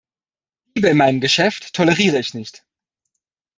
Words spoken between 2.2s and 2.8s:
nicht!